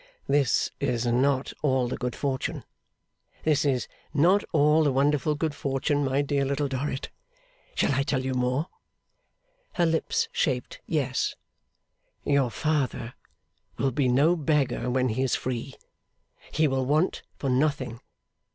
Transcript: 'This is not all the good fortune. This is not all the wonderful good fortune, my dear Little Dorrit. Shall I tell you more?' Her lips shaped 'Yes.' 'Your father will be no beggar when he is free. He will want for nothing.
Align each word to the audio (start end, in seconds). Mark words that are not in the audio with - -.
'This 0.27 0.71
is 0.79 1.05
not 1.05 1.53
all 1.61 1.87
the 1.87 1.95
good 1.95 2.15
fortune. 2.15 2.63
This 3.43 3.63
is 3.63 3.87
not 4.15 4.43
all 4.51 4.83
the 4.83 4.91
wonderful 4.91 5.35
good 5.35 5.53
fortune, 5.53 6.03
my 6.03 6.23
dear 6.23 6.43
Little 6.43 6.67
Dorrit. 6.67 7.11
Shall 7.75 7.93
I 7.93 8.01
tell 8.01 8.25
you 8.25 8.33
more?' 8.33 8.65
Her 9.73 9.85
lips 9.85 10.27
shaped 10.31 10.81
'Yes.' 10.87 11.35
'Your 12.23 12.49
father 12.49 13.13
will 13.77 13.91
be 13.91 14.07
no 14.09 14.35
beggar 14.35 14.89
when 14.89 15.09
he 15.09 15.21
is 15.21 15.35
free. 15.35 15.75
He 16.51 16.67
will 16.67 16.87
want 16.87 17.21
for 17.37 17.51
nothing. 17.51 17.99